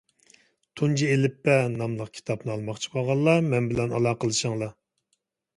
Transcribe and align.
«تۇنجى 0.79 1.09
ئېلىپبە» 1.15 1.57
ناملىق 1.75 2.09
كىتابنى 2.15 2.53
ئالماقچى 2.55 2.93
بولغانلار 2.97 3.47
مەن 3.53 3.69
بىلەن 3.75 3.95
ئالاقىلىشىڭلار. 3.99 4.77